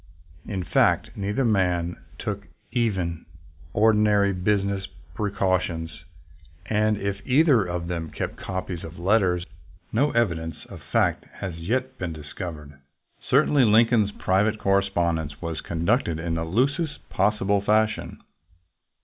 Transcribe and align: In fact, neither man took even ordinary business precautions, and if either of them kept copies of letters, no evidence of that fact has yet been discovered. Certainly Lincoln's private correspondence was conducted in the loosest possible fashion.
In 0.47 0.63
fact, 0.63 1.11
neither 1.15 1.45
man 1.45 1.95
took 2.17 2.47
even 2.71 3.27
ordinary 3.71 4.33
business 4.33 4.87
precautions, 5.13 5.91
and 6.65 6.97
if 6.97 7.17
either 7.23 7.63
of 7.65 7.85
them 7.87 8.09
kept 8.09 8.37
copies 8.37 8.83
of 8.83 8.97
letters, 8.97 9.45
no 9.93 10.09
evidence 10.09 10.65
of 10.69 10.79
that 10.79 10.91
fact 10.91 11.25
has 11.33 11.53
yet 11.57 11.99
been 11.99 12.13
discovered. 12.13 12.79
Certainly 13.29 13.65
Lincoln's 13.65 14.11
private 14.11 14.57
correspondence 14.57 15.39
was 15.39 15.61
conducted 15.61 16.17
in 16.17 16.33
the 16.33 16.45
loosest 16.45 17.07
possible 17.09 17.61
fashion. 17.61 18.23